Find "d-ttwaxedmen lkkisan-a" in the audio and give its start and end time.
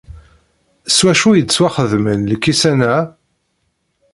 1.43-2.95